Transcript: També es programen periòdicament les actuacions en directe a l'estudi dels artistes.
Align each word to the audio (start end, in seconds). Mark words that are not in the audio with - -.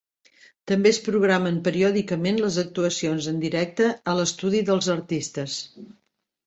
També 0.69 0.89
es 0.91 0.99
programen 1.07 1.59
periòdicament 1.67 2.41
les 2.45 2.57
actuacions 2.63 3.29
en 3.35 3.39
directe 3.47 3.93
a 4.15 4.19
l'estudi 4.21 4.67
dels 4.73 4.93
artistes. 4.99 5.65